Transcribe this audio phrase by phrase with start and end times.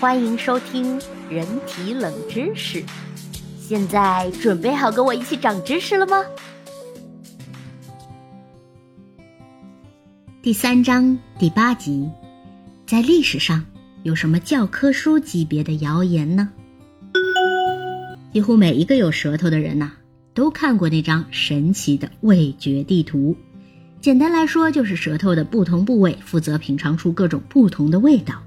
[0.00, 0.98] 欢迎收听
[1.28, 2.82] 人体冷知识。
[3.60, 6.24] 现在准备好跟我一起长知识了吗？
[10.40, 12.08] 第三章第八集，
[12.86, 13.64] 在历史上
[14.02, 16.48] 有什么教科书级别的谣言呢？
[18.32, 19.92] 几乎每一个有舌头的人呐，
[20.32, 23.36] 都看过那张神奇的味觉地图。
[24.00, 28.42] 简单来说，就是舌头的不同部位负责品尝出各种不同的味道。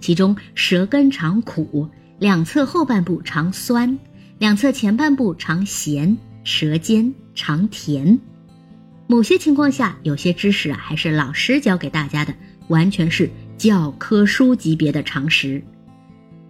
[0.00, 3.98] 其中，舌根尝苦，两侧后半部尝酸，
[4.38, 8.18] 两侧前半部尝咸，舌尖尝甜。
[9.08, 12.34] 某些情况下，有些知识啊，还是老师教给大家的，
[12.68, 15.62] 完全是教科书级别的常识。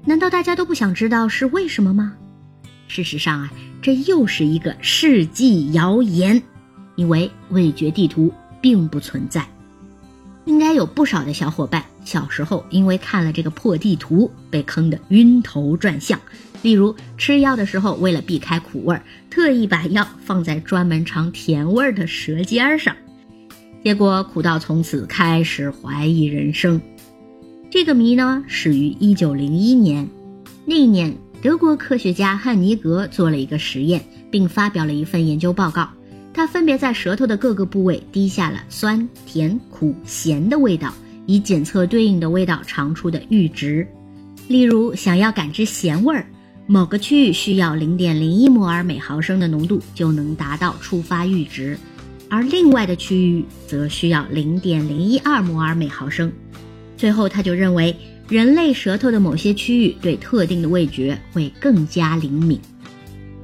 [0.04, 2.15] 难道大家都不想知道是为什么吗？
[2.88, 6.42] 事实上啊，这又是一个世纪谣言，
[6.95, 9.46] 因为味觉地图并不存在。
[10.45, 16.19] 应该有不少的小伙伴小时候因为看了这个破地图，被坑得晕头转向。
[16.62, 22.96] 例如吃药的时候，为了避开苦味儿，特意把药放在专门尝甜味儿的舌尖上，
[23.84, 26.80] 结果苦到从此开始怀疑人生。
[27.71, 30.09] 这个谜呢，始于一九零一年，
[30.65, 35.90] 那一年德国科学家汉尼格做了一个实验，并发表了一份研究报告。
[36.32, 40.93] 他分别在舌头的各个部位滴下了酸、甜、苦、咸的味道，
[41.27, 43.87] 以检测对应的味道尝出的阈值。
[44.49, 46.27] 例如，想要感知咸味儿，
[46.66, 51.77] 某个区域需要零点零一摩尔每毫升的浓度就能达到触发阈值，
[52.29, 56.33] 而另外的区域则需要零点零一二摩尔每毫升。
[56.96, 57.95] 最后，他就认为
[58.29, 62.59] 人类舌头的某些区域对特定的味觉会更加灵敏。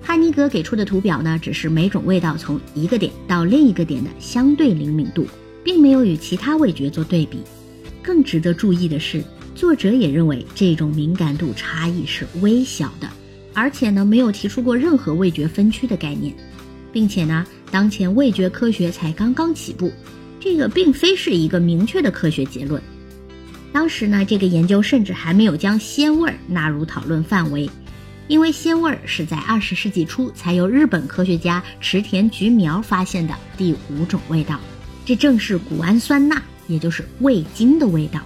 [0.00, 5.26] 汉尼格给出的图表呢，只是每种味道从一个点到另一个点的相对灵敏度，
[5.64, 7.38] 并没有与其他味觉做对比。
[8.02, 9.22] 更值得注意的是，
[9.54, 13.08] 作者也认为这种敏感度差异是微小的，
[13.54, 16.34] 而且呢，没有提出过任何味觉分区的概念，
[16.92, 19.92] 并且呢，当前味觉科学才刚刚起步，
[20.40, 22.82] 这个并非是一个明确的科学结论。
[23.72, 27.70] 当时呢，这个研究甚至还没有将鲜味儿纳入讨论范围。
[28.28, 34.58] 因为鲜味儿是在二十世纪初才由日本科学家池田菊苗发现的第五种味道，
[35.04, 36.40] 这正是谷氨酸钠，
[36.72, 38.20] 也就是味精的味道。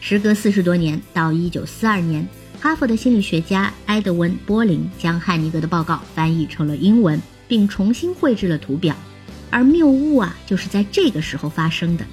[0.00, 2.26] 时隔四十多年，到一九四二年，
[2.60, 8.96] 哈佛的心理学家埃德温·波林将汉尼格的报告翻译成了英文，并重新绘制了图表。
[9.50, 12.06] 而谬误啊，就是在这个时候发生的。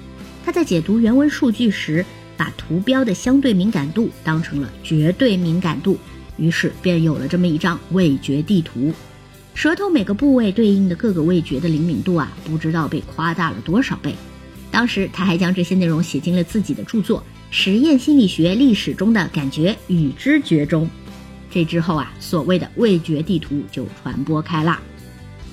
[0.44, 2.04] 他在解读原文数据时，
[2.36, 5.98] 把图标的相对敏感度当成了绝对敏感度。
[6.36, 8.92] 于是便有了这么一张味觉地图，
[9.54, 14.14] 舌头每个部位对应的各个味觉的灵敏度啊，不知道被夸大了多少倍。
[14.76, 17.18] 当时他还将这些内容写进了自己的著作
[17.50, 20.86] 《实验心理学历史中的感觉与知觉》中。
[21.50, 24.78] 这之后啊，所谓的味觉地图就传播开了。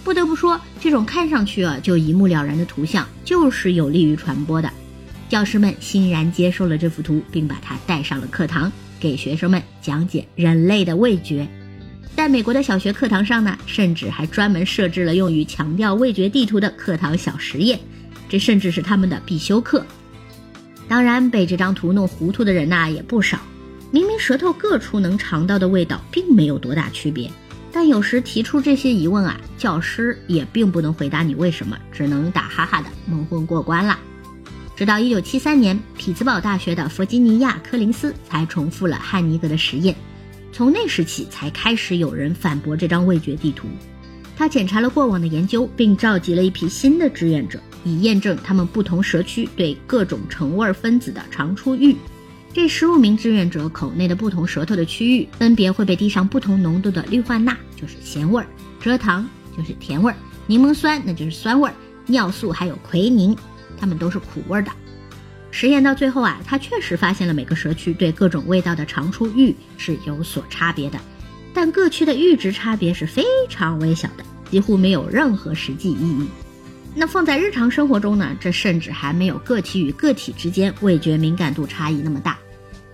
[0.04, 4.70] 不得不说，这种看上去啊就一目了然的图像，就是有利于传播的。
[5.30, 8.70] 教师们欣然接受了这幅图，并把它带上了课堂。
[9.00, 11.48] 给学生们讲解人类的味觉，
[12.14, 17.80] 在美国的小学课堂上呢，甚至还专门设置了用于强调味觉地图的课堂小实验，
[18.34, 19.86] 这甚至是他们的必修课。
[20.88, 23.38] 当然，被这张图弄糊涂的人呐也不少。
[23.92, 27.30] 明明舌头各处能尝到的味道并没有多大区别，
[27.72, 34.00] 但有时提出这些疑问啊，教师也并不能回答你为什么，只能打哈哈的蒙混过关了。
[34.76, 39.96] 直到一九七三年，匹兹堡大学的弗吉尼亚·柯林斯才重复了汉尼格的实验。
[40.52, 43.68] 从那时起，才开始有人反驳这张味觉地图。
[44.36, 51.96] 他检查了过往的研究，并召集了一批新的志愿者，以验证他们不同舌区对各种橙味分子的尝出阈。
[52.54, 58.46] 这十五名志愿者口内的不同舌头的区域，分别会被滴上不同浓度的氯化钠，就是咸味儿；
[58.82, 59.28] 蔗糖
[59.58, 61.74] 就是甜味儿；柠檬酸那就是酸味儿；
[62.06, 63.36] 尿素还有奎宁。
[63.76, 64.72] 它们都是苦味的。
[65.52, 71.00] 实验到最后啊，他确实发现了每个舌区对各种味道的尝出阈是有所差别的，
[71.54, 76.28] 但各区的阈值差别是非常微小的，几乎没有任何实际意义。
[76.96, 82.38] 那放在日常生活中呢，这甚至还没有个体与个体之间味觉敏感度差异那么大。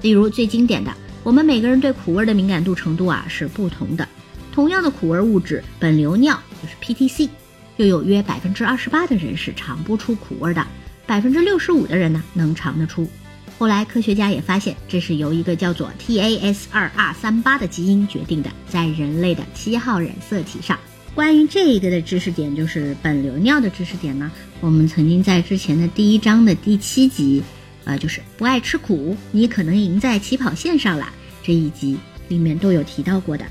[0.01, 0.93] 例如最经典的，
[1.23, 4.07] 我们每个人对苦味的敏感度程度啊是不同的。
[4.51, 7.29] 同样的苦味物质苯硫尿就是 PTC。
[7.77, 10.67] 就有约百分之二十八的人是尝不出苦味的，
[11.07, 13.09] 百分之六十五的人呢能尝得出。
[13.57, 20.77] 后来科学家也发现，这是由一个叫做 TAS 二 R 三八的基因决定的，在人类的七号染色体上。
[21.15, 27.43] 关于这一个的知识点，就是苯硫尿的知识点呢，我们曾经在之前的第一章的第七集，
[27.83, 31.11] 呃，就是不爱吃苦，你可能赢在起跑线上了。
[31.43, 31.97] 这一集
[32.29, 33.45] 里面都有提到过的。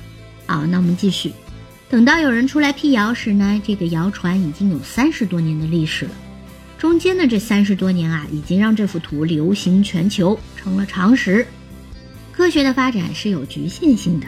[0.47, 1.33] 好，那我们继续。
[1.91, 6.11] 等到有人出来辟谣时呢，这个谣传已经有三十多年的历史了。
[6.79, 11.47] 中间的这三十多年啊，已经让这幅图流行全球，成了常识。
[12.33, 14.27] 科学的发展是有局限性的，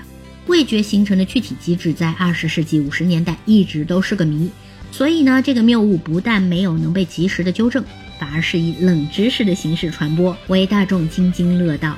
[0.50, 4.50] 味觉形成的具体机制在二十世纪五十年代一直都是个谜。
[4.90, 7.84] 所以呢，这个谬误不但没有能被及时的纠正，
[8.18, 11.96] 反而是以冷知识的形式传播，为大众津津乐道。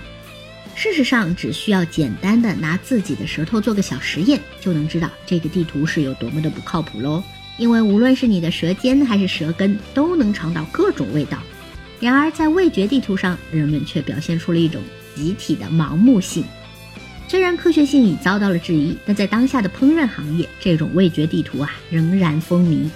[0.75, 7.25] 事实上，只需要简单的拿自己的舌头做个小实验，就能知道这个地图是有多么的不靠谱喽。
[7.57, 11.39] 因为无论是你的舌尖还是舌根，都能尝到各种味道。
[12.01, 14.83] 然而，在味觉地图上，人们却表现出了一种
[15.17, 16.45] 集体的盲目性。
[17.33, 22.91] 虽然科学性已遭到了质疑，但在当下的烹饪行业，这种味觉地图啊仍然风靡。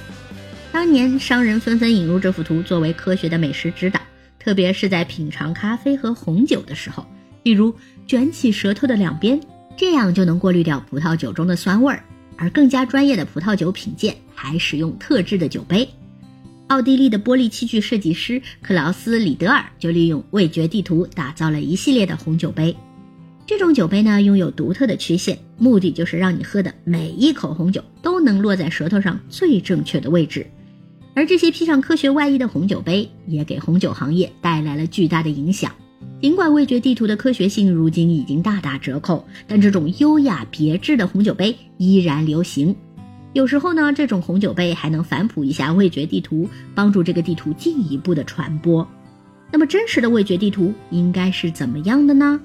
[0.70, 3.98] 当年，商人纷纷引入这幅图作为科学的美食指导，
[4.38, 7.06] 特别是在品尝咖啡和红酒的时候。
[7.44, 7.74] 例如
[8.06, 9.40] 卷起舌头的两边，
[9.74, 12.04] 这样就能过滤掉葡萄酒中的酸味儿。
[12.36, 15.88] 而更加专业的葡萄酒品鉴还使用特制的酒杯。
[16.66, 22.76] 奥地利的玻璃器具设计师克劳斯·里德尔就利用味觉地图打造了一系列的红酒杯。
[23.46, 30.44] 这种酒杯呢，拥有独特的曲线，目的就是让你喝的每一口红酒都能落在舌头上最正确的位置。
[31.14, 35.70] 而这些披上科学外衣的红酒杯，也给红酒行业带来了巨大的影响。
[36.20, 42.74] 尽管味觉地图的科学性如今已经大打折扣，但这种优雅别致的红酒杯依然流行。
[43.32, 48.86] 有时候呢，这种红酒杯还能反哺一下味觉地图，帮助这个地图进一步的传播。
[49.52, 52.40] 那么，真实的味觉地图应该是怎么样的呢？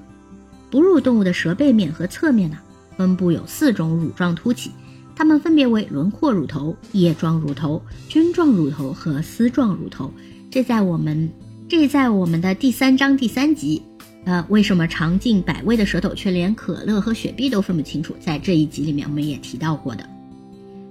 [0.72, 2.56] 哺乳动物的舌背面和侧面呢，
[2.96, 4.70] 分布有四种乳状突起，
[5.14, 10.10] 它们分别为轮廓乳头、叶状乳头、菌状乳头和丝状乳头。
[10.50, 11.30] 这在我们。
[11.68, 13.80] 这在我们的第三章第三集，
[14.24, 18.14] 呃，为什么尝尽百味的舌头却连可乐和雪碧都分不清楚？
[18.20, 20.06] 在这一集里面我们也提到过的。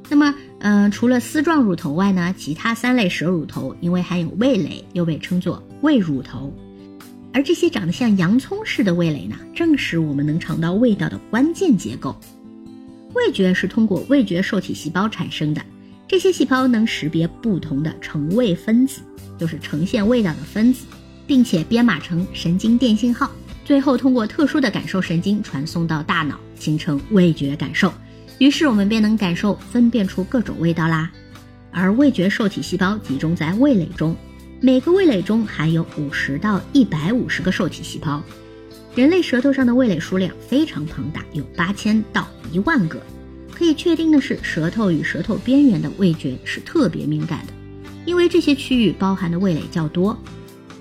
[0.09, 6.51] 那么，嗯，除了丝状乳头外呢，其他三类舌乳头因为含有味蕾，又被称作味乳头。
[7.33, 12.15] 而这些长得像洋葱似的味蕾呢，正是我们能尝到味道的关键结构。
[13.13, 15.61] 味觉是通过味觉受体细胞产生的，
[16.07, 19.01] 这些细胞能识别不同的成味分子。
[19.37, 20.85] 就是呈现味道的分子，
[21.25, 23.31] 并且编码成神经电信号，
[23.65, 27.91] 最后通过特殊的感受神经传送到大脑，形成味觉感受。
[28.37, 31.11] 于是我们便能感受、分辨出各种味道啦。
[31.71, 34.15] 而味觉受体细胞集中在味蕾中，
[34.63, 38.21] 每个味蕾中含有五十到一百五十个受体细胞。
[38.93, 43.01] 人类舌头上的味蕾数量非常庞大，有八千到一万个。
[43.51, 47.53] 可以确定的是，舌头与舌头边缘的味觉是特别敏感的。
[48.05, 50.15] 因为这些区域包含的味蕾较多，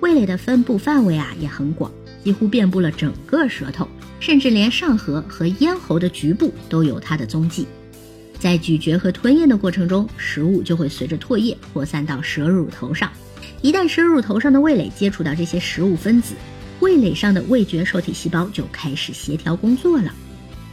[0.01, 1.91] 味蕾的分布范围啊也很广，
[2.23, 3.89] 几乎遍布了整个舌头，
[4.21, 7.67] 甚至连上颌和咽喉的局部都有它的踪迹。
[8.39, 13.11] 在咀嚼和吞咽的过程中，食物就会随着唾液扩散到舌乳头上。
[13.63, 16.35] 一旦舌乳头上的味蕾接触到这些食物分子，
[16.81, 20.15] 味蕾上的味觉受体细胞就开始协调工作了。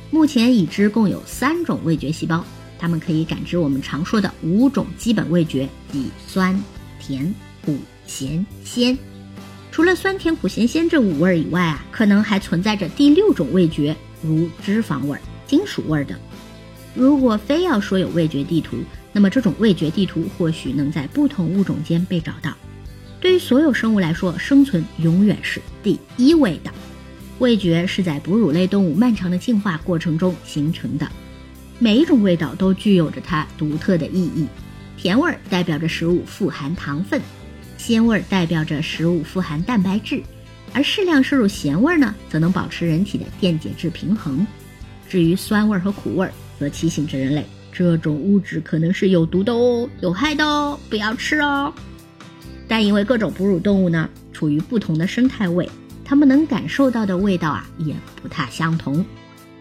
[0.09, 2.45] 目前已知共有三种味觉细胞。
[2.79, 6.57] 它们可以感知我们常说的五种基本味觉，即酸、
[6.99, 7.33] 甜、
[7.65, 7.75] 苦、
[8.05, 8.97] 咸、鲜。
[9.71, 16.17] 除了酸甜苦咸鲜这五味以外啊，可能还存在着第六种味觉，如脂肪味、金属味等。
[16.95, 18.77] 如果非要说有味觉地图，
[19.11, 22.55] 那么这种味觉地图或许能在不同物种间被找到。
[23.19, 26.71] 对于所有生物来说，生存永远是第一位的。
[27.39, 31.07] 味觉是在哺乳类动物漫长的进化过程中形成的。
[31.79, 34.47] 每一种味道都具有着它独特的意义，
[34.97, 37.21] 甜味儿代表着食物富含糖分，
[37.77, 40.23] 鲜味儿代表着食物富含蛋白质，
[40.73, 44.45] 而适量摄入咸味儿呢，则能保持人体的电解质平衡。
[45.07, 51.71] 至于酸味儿和苦味儿，则提醒着人类这种物质可能是有毒的哦，有害的哦，不要吃哦。
[52.67, 55.69] 但因为各种哺乳动物呢处于不同的生态位，
[56.03, 59.05] 它们能感受到的味道啊也不太相同。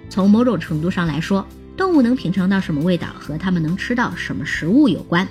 [0.08, 1.46] 从某种程度上来说。
[1.76, 5.28] 动物能品尝到什么味道，和它们能吃到什么食物有关。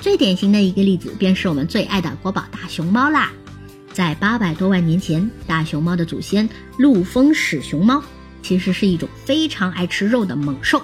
[0.00, 3.30] 最典型的一个例子，便是我们最爱的国宝大熊猫啦。
[3.92, 8.02] 在八百多万年前，大熊猫的祖先陆丰始熊猫
[8.42, 10.82] 其实是一种非常爱吃肉的猛兽。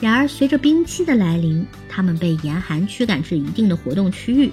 [0.00, 4.50] 然而，随着冰期的来临，它们被严寒驱赶至一定的活动区域，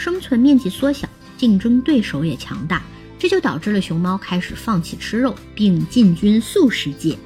[0.00, 2.82] 生存面积缩小，竞争对手也强大，
[3.18, 7.16] 这就导致了熊猫开始放弃吃肉，并进军素食界。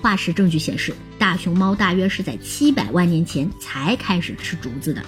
[0.00, 0.94] 化石证据显示。
[1.18, 5.02] 大熊猫大约是在七百万年前才开始吃竹子的，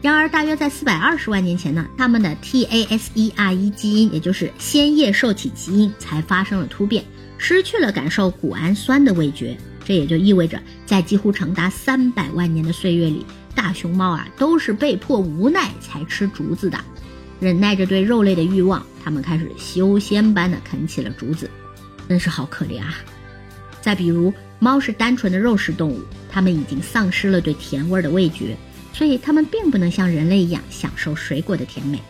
[0.00, 7.04] 然而大约在四百二十万年前呢，它们的 TASER1 基因，也就是鲜叶受体基因才发生了突变，
[7.36, 9.58] 失去了感受谷氨酸的味觉。
[9.84, 13.26] 这也就意味着，在几乎长达三百万年的岁月里，
[13.60, 16.82] 大熊猫啊都是被迫无奈才吃竹子的。
[17.38, 21.50] 忍耐着对肉类的欲望，它们开始修仙般的啃起了竹子，
[22.08, 22.94] 真是好可怜啊！
[23.82, 26.00] 再比如，猫是单纯的肉食动物，
[26.30, 28.56] 它们已经丧失了对甜味的味觉，
[28.94, 32.00] 所以它们并不能像人类一样享受水果的甜美。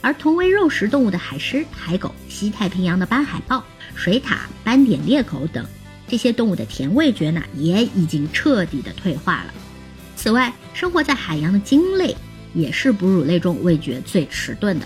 [0.00, 3.62] 而同为肉食动物的海狮、海狗、西太平洋的斑海豹、
[3.94, 5.62] 水獭、斑点猎狗等
[6.08, 9.52] 这些动物的甜味觉呢，也已经彻底的退化了。
[10.26, 12.12] 此外，生活在海洋的鲸类。
[12.52, 14.84] 也是哺乳类中味觉最迟钝的，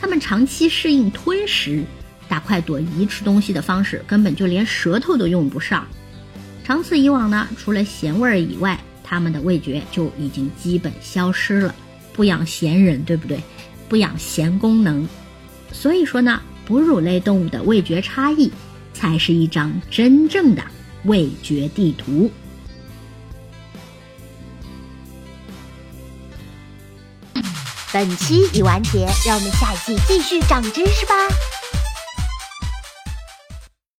[0.00, 1.84] 它们长期适应吞食、
[2.26, 5.86] 大快朵颐吃东西的方式，根本就连舌头都用不上。
[6.64, 11.74] 长此以往呢，除了咸味儿以外，它们的味觉就已经基本消失了。
[12.14, 13.38] 不养闲人，对不对？
[13.90, 15.06] 不养闲功能。
[15.70, 18.50] 所以说呢，哺乳类动物的味觉差异，
[18.94, 20.64] 才是一张真正的
[21.04, 22.30] 味觉地图。
[27.98, 31.14] 本期已完结，让我们下一季继续长知识吧。